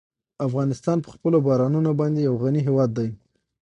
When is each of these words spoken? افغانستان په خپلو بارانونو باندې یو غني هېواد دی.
افغانستان 0.47 0.97
په 1.01 1.09
خپلو 1.15 1.37
بارانونو 1.47 1.91
باندې 1.99 2.19
یو 2.27 2.35
غني 2.43 2.61
هېواد 2.67 2.89
دی. 2.97 3.09